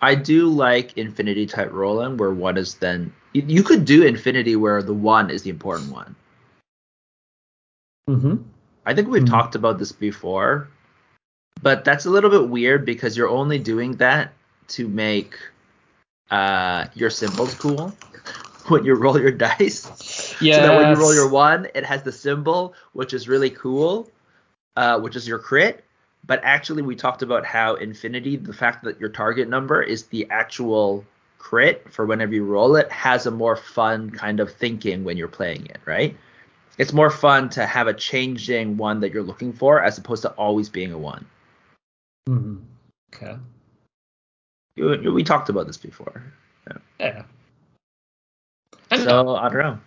I 0.00 0.14
do 0.14 0.48
like 0.48 0.96
infinity 0.96 1.46
type 1.46 1.72
rolling 1.72 2.16
where 2.16 2.30
one 2.30 2.56
is 2.56 2.76
then 2.76 3.12
you, 3.32 3.42
you 3.46 3.62
could 3.62 3.84
do 3.84 4.04
infinity 4.04 4.56
where 4.56 4.82
the 4.82 4.94
one 4.94 5.30
is 5.30 5.42
the 5.42 5.50
important 5.50 5.92
one. 5.92 6.14
Mm-hmm. 8.08 8.36
I 8.86 8.94
think 8.94 9.08
we've 9.08 9.22
mm-hmm. 9.22 9.32
talked 9.32 9.54
about 9.54 9.78
this 9.78 9.92
before, 9.92 10.68
but 11.62 11.84
that's 11.84 12.06
a 12.06 12.10
little 12.10 12.30
bit 12.30 12.48
weird 12.48 12.86
because 12.86 13.16
you're 13.16 13.28
only 13.28 13.58
doing 13.58 13.96
that 13.96 14.32
to 14.68 14.88
make 14.88 15.34
uh, 16.32 16.86
your 16.94 17.10
symbol's 17.10 17.54
cool 17.54 17.94
when 18.68 18.84
you 18.84 18.94
roll 18.94 19.20
your 19.20 19.30
dice. 19.48 20.34
Yeah. 20.40 20.56
So 20.56 20.62
that 20.62 20.76
when 20.76 20.88
you 20.88 20.96
roll 20.96 21.14
your 21.14 21.28
one, 21.28 21.68
it 21.74 21.84
has 21.84 22.02
the 22.02 22.10
symbol, 22.10 22.74
which 22.94 23.12
is 23.12 23.28
really 23.28 23.50
cool, 23.50 24.10
uh, 24.76 24.98
which 24.98 25.14
is 25.14 25.28
your 25.28 25.38
crit. 25.38 25.84
But 26.24 26.40
actually, 26.42 26.82
we 26.82 26.96
talked 26.96 27.22
about 27.22 27.44
how 27.44 27.74
infinity, 27.74 28.36
the 28.36 28.52
fact 28.52 28.84
that 28.84 28.98
your 28.98 29.10
target 29.10 29.48
number 29.48 29.82
is 29.82 30.04
the 30.06 30.26
actual 30.30 31.04
crit 31.38 31.92
for 31.92 32.06
whenever 32.06 32.32
you 32.32 32.44
roll 32.44 32.76
it, 32.76 32.90
has 32.90 33.26
a 33.26 33.30
more 33.30 33.56
fun 33.56 34.10
kind 34.10 34.40
of 34.40 34.52
thinking 34.52 35.04
when 35.04 35.16
you're 35.16 35.28
playing 35.28 35.66
it, 35.66 35.80
right? 35.84 36.16
It's 36.78 36.92
more 36.92 37.10
fun 37.10 37.50
to 37.50 37.66
have 37.66 37.88
a 37.88 37.92
changing 37.92 38.76
one 38.76 39.00
that 39.00 39.12
you're 39.12 39.22
looking 39.22 39.52
for 39.52 39.82
as 39.82 39.98
opposed 39.98 40.22
to 40.22 40.30
always 40.30 40.68
being 40.68 40.92
a 40.92 40.98
one. 40.98 41.26
Mm-hmm. 42.28 42.56
Okay. 43.14 43.36
You, 44.76 45.12
we 45.12 45.22
talked 45.22 45.48
about 45.48 45.66
this 45.66 45.76
before. 45.76 46.22
Yeah. 46.66 46.78
yeah. 46.98 47.22
I 48.90 48.98
so 48.98 49.04
know. 49.04 49.36
I 49.36 49.48
don't 49.48 49.58
know. 49.58 49.78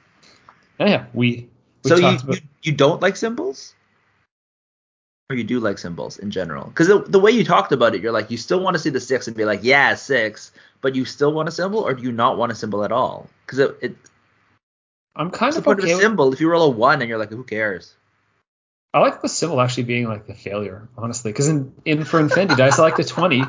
Yeah, 0.80 1.06
we. 1.14 1.48
we 1.84 1.90
so 1.90 1.96
you, 1.96 2.08
about... 2.08 2.28
you 2.28 2.42
you 2.62 2.72
don't 2.72 3.02
like 3.02 3.16
symbols, 3.16 3.76
or 5.30 5.36
you 5.36 5.44
do 5.44 5.60
like 5.60 5.78
symbols 5.78 6.18
in 6.18 6.32
general? 6.32 6.66
Because 6.66 6.88
the, 6.88 7.00
the 7.00 7.20
way 7.20 7.32
you 7.32 7.44
talked 7.44 7.72
about 7.72 7.96
it, 7.96 8.02
you're 8.02 8.12
like 8.12 8.32
you 8.32 8.38
still 8.38 8.60
want 8.60 8.76
to 8.76 8.80
see 8.80 8.90
the 8.90 9.00
six 9.00 9.28
and 9.28 9.36
be 9.36 9.46
like, 9.46 9.62
yeah, 9.64 9.96
six, 9.96 10.52
but 10.82 10.96
you 10.96 11.06
still 11.06 11.34
want 11.34 11.48
a 11.48 11.52
symbol, 11.52 11.80
or 11.80 11.94
do 11.94 12.04
you 12.04 12.12
not 12.12 12.38
want 12.38 12.52
a 12.52 12.56
symbol 12.56 12.84
at 12.84 12.92
all? 12.92 13.30
Because 13.46 13.60
it, 13.60 13.78
it. 13.82 13.96
I'm 15.16 15.32
kind 15.32 15.56
of 15.56 15.68
okay 15.68 15.92
a 15.92 15.98
symbol. 15.98 16.34
If 16.34 16.42
you 16.42 16.50
roll 16.50 16.66
a 16.66 16.70
one 16.70 17.02
and 17.02 17.10
you're 17.10 17.20
like, 17.20 17.30
who 17.30 17.44
cares? 17.44 17.96
I 18.96 19.00
like 19.00 19.22
the 19.22 19.28
symbol 19.28 19.60
actually 19.60 19.84
being 19.84 20.08
like 20.08 20.26
the 20.26 20.34
failure, 20.34 20.88
honestly, 20.98 21.34
because 21.34 21.50
in, 21.50 21.74
in 21.84 22.06
for 22.06 22.18
Infinity 22.18 22.56
Dice, 22.56 22.80
I 22.80 22.84
like 22.84 22.96
the 22.96 23.04
20 23.04 23.44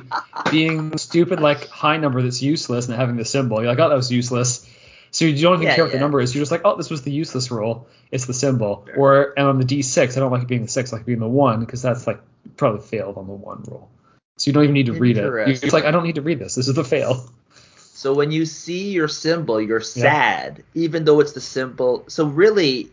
being 0.51 0.99
stupid 0.99 1.39
like 1.39 1.69
high 1.69 1.99
number 1.99 2.21
that's 2.21 2.43
useless 2.43 2.89
and 2.89 2.97
having 2.97 3.15
the 3.15 3.25
symbol. 3.25 3.59
You're 3.59 3.69
like, 3.69 3.79
oh, 3.79 3.89
that 3.89 3.95
was 3.95 4.11
useless. 4.11 4.69
So 5.13 5.25
you 5.25 5.41
don't 5.41 5.55
even 5.55 5.69
yeah, 5.69 5.77
care 5.77 5.85
what 5.85 5.93
the 5.93 6.01
number 6.01 6.21
is. 6.21 6.35
You're 6.35 6.43
just 6.43 6.51
like, 6.51 6.63
oh, 6.65 6.75
this 6.77 6.91
was 6.91 7.03
the 7.03 7.13
useless 7.13 7.53
roll. 7.53 7.87
It's 8.11 8.27
the 8.27 8.35
symbol. 8.35 8.87
Sure. 8.87 8.97
Or 8.99 9.35
and 9.37 9.47
on 9.47 9.61
the 9.61 9.65
D6, 9.65 10.17
I 10.17 10.19
don't 10.19 10.33
like 10.33 10.43
it 10.43 10.49
being 10.49 10.63
the 10.63 10.69
six, 10.69 10.93
I 10.93 10.97
like 10.97 11.03
it 11.03 11.07
being 11.07 11.21
the 11.21 11.29
one 11.29 11.61
because 11.61 11.81
that's 11.81 12.09
like 12.09 12.21
probably 12.57 12.81
failed 12.81 13.17
on 13.17 13.29
the 13.29 13.33
one 13.33 13.63
roll. 13.69 13.89
So 14.39 14.49
you 14.49 14.53
don't 14.53 14.65
even 14.65 14.75
need 14.75 14.87
to 14.87 14.95
read 14.95 15.17
it. 15.17 15.23
You're 15.63 15.71
like, 15.71 15.85
I 15.85 15.93
don't 15.93 16.03
need 16.03 16.17
to 16.17 16.23
read 16.23 16.41
this. 16.41 16.57
This 16.57 16.67
is 16.67 16.75
the 16.75 16.83
fail. 16.83 17.25
So 17.77 18.13
when 18.13 18.33
you 18.33 18.47
see 18.47 18.91
your 18.91 19.09
symbol, 19.09 19.61
you're 19.61 19.81
sad, 19.81 20.65
yeah. 20.75 20.83
even 20.83 21.05
though 21.05 21.21
it's 21.21 21.33
the 21.33 21.41
symbol. 21.41 22.05
So 22.09 22.27
really, 22.27 22.91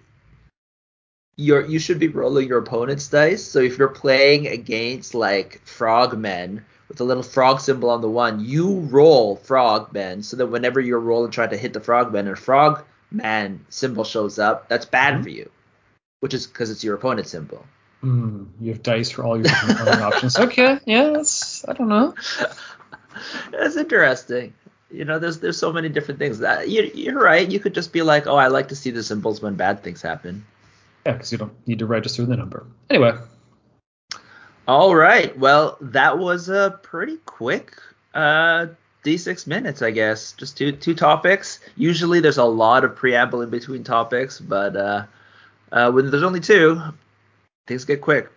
you're 1.35 1.65
you 1.65 1.79
should 1.79 1.99
be 1.99 2.07
rolling 2.07 2.47
your 2.47 2.59
opponent's 2.59 3.07
dice. 3.07 3.43
So 3.43 3.59
if 3.59 3.77
you're 3.77 3.87
playing 3.87 4.47
against 4.47 5.13
like 5.13 5.61
frogmen 5.65 6.63
with 6.87 7.01
a 7.01 7.03
little 7.03 7.23
frog 7.23 7.59
symbol 7.59 7.89
on 7.89 8.01
the 8.01 8.09
one, 8.09 8.43
you 8.43 8.79
roll 8.81 9.35
frogmen 9.35 10.23
so 10.23 10.37
that 10.37 10.47
whenever 10.47 10.79
you're 10.79 10.99
rolling 10.99 11.31
trying 11.31 11.49
to 11.49 11.57
hit 11.57 11.73
the 11.73 11.79
frogmen 11.79 12.27
and 12.27 12.37
frogman 12.37 13.65
symbol 13.69 14.03
shows 14.03 14.37
up, 14.37 14.69
that's 14.69 14.85
bad 14.85 15.15
mm-hmm. 15.15 15.23
for 15.23 15.29
you. 15.29 15.49
Which 16.19 16.33
is 16.33 16.47
because 16.47 16.69
it's 16.69 16.83
your 16.83 16.95
opponent's 16.95 17.31
symbol. 17.31 17.65
Mm, 18.01 18.47
you 18.59 18.71
have 18.71 18.83
dice 18.83 19.09
for 19.09 19.23
all 19.23 19.35
your 19.35 19.43
different 19.43 20.01
options. 20.01 20.37
Okay, 20.37 20.79
yeah, 20.85 21.11
that's 21.11 21.67
I 21.67 21.73
don't 21.73 21.89
know. 21.89 22.13
that's 23.51 23.75
interesting. 23.75 24.53
You 24.91 25.05
know, 25.05 25.19
there's 25.19 25.39
there's 25.39 25.57
so 25.57 25.73
many 25.73 25.89
different 25.89 26.19
things. 26.19 26.39
That 26.39 26.69
you, 26.69 26.91
you're 26.93 27.19
right. 27.19 27.49
You 27.49 27.59
could 27.59 27.73
just 27.73 27.91
be 27.91 28.03
like, 28.03 28.27
oh, 28.27 28.35
I 28.35 28.47
like 28.47 28.67
to 28.69 28.75
see 28.75 28.91
the 28.91 29.03
symbols 29.03 29.41
when 29.41 29.55
bad 29.55 29.83
things 29.83 30.01
happen. 30.01 30.45
Yeah, 31.05 31.13
because 31.13 31.31
you 31.31 31.37
don't 31.37 31.67
need 31.67 31.79
to 31.79 31.85
register 31.85 32.25
the 32.25 32.37
number. 32.37 32.65
Anyway. 32.89 33.13
All 34.67 34.95
right. 34.95 35.37
Well, 35.37 35.77
that 35.81 36.17
was 36.17 36.47
a 36.47 36.79
pretty 36.83 37.17
quick 37.25 37.75
uh, 38.13 38.67
D6 39.03 39.45
minutes, 39.47 39.81
I 39.81 39.91
guess. 39.91 40.31
Just 40.31 40.57
two 40.57 40.71
two 40.71 40.95
topics. 40.95 41.59
Usually 41.75 42.21
there's 42.21 42.37
a 42.37 42.45
lot 42.45 42.85
of 42.85 42.95
preamble 42.95 43.41
in 43.41 43.49
between 43.49 43.83
topics, 43.83 44.39
but 44.39 44.75
uh, 44.75 45.05
uh, 45.71 45.91
when 45.91 46.09
there's 46.09 46.23
only 46.23 46.39
two, 46.39 46.81
things 47.67 47.83
get 47.83 47.99
quick. 47.99 48.29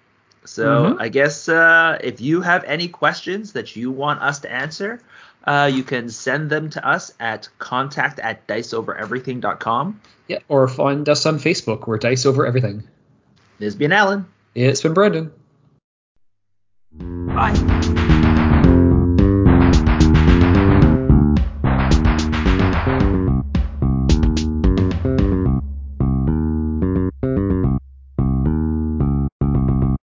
So 0.46 0.66
mm-hmm. 0.66 1.02
I 1.02 1.08
guess 1.08 1.48
uh, 1.48 1.98
if 2.02 2.20
you 2.20 2.40
have 2.40 2.64
any 2.64 2.88
questions 2.88 3.52
that 3.52 3.76
you 3.76 3.90
want 3.90 4.22
us 4.22 4.40
to 4.40 4.52
answer, 4.52 5.00
uh, 5.44 5.70
you 5.72 5.82
can 5.82 6.08
send 6.08 6.50
them 6.50 6.70
to 6.70 6.86
us 6.86 7.12
at 7.20 7.48
contact 7.58 8.18
at 8.18 8.46
diceovereverything.com. 8.46 10.00
Yeah, 10.28 10.38
or 10.48 10.66
find 10.66 11.08
us 11.08 11.24
on 11.26 11.38
Facebook. 11.38 11.86
We're 11.86 11.98
Dice 11.98 12.26
Over 12.26 12.46
Everything. 12.46 12.82
This 13.58 13.66
has 13.66 13.76
been 13.76 13.92
Alan. 13.92 14.26
It's 14.54 14.82
been 14.82 14.94
Brendan. 14.94 15.32
Bye. 16.92 17.75